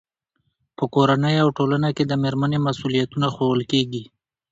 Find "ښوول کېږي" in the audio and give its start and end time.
3.35-4.03